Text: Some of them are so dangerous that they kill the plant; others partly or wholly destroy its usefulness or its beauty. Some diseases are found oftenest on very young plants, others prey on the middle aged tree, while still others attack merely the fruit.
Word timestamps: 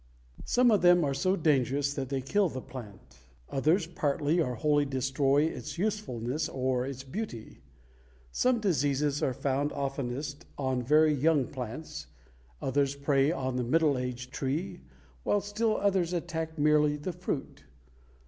Some 0.45 0.71
of 0.71 0.81
them 0.81 1.03
are 1.03 1.13
so 1.13 1.35
dangerous 1.35 1.93
that 1.93 2.09
they 2.09 2.21
kill 2.21 2.49
the 2.49 2.59
plant; 2.59 3.19
others 3.51 3.85
partly 3.85 4.41
or 4.41 4.55
wholly 4.55 4.83
destroy 4.83 5.43
its 5.43 5.77
usefulness 5.77 6.49
or 6.49 6.87
its 6.87 7.03
beauty. 7.03 7.59
Some 8.31 8.59
diseases 8.59 9.21
are 9.21 9.31
found 9.35 9.71
oftenest 9.73 10.47
on 10.57 10.81
very 10.81 11.13
young 11.13 11.45
plants, 11.45 12.07
others 12.63 12.95
prey 12.95 13.31
on 13.31 13.57
the 13.57 13.63
middle 13.63 13.95
aged 13.95 14.33
tree, 14.33 14.81
while 15.21 15.39
still 15.39 15.77
others 15.77 16.13
attack 16.13 16.57
merely 16.57 16.97
the 16.97 17.13
fruit. 17.13 17.65